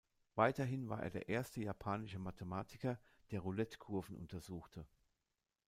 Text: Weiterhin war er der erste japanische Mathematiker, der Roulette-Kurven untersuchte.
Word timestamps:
Weiterhin 0.33 0.89
war 0.89 1.03
er 1.03 1.11
der 1.11 1.29
erste 1.29 1.61
japanische 1.61 2.17
Mathematiker, 2.17 2.99
der 3.29 3.41
Roulette-Kurven 3.41 4.15
untersuchte. 4.15 4.87